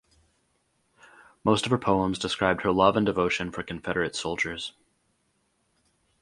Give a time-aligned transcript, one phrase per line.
[1.43, 4.73] Most of her poems described her love and devotion for Confederate soldiers.